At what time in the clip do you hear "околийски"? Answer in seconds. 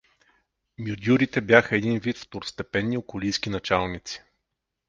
2.97-3.49